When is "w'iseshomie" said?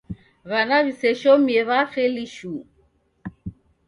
0.83-1.61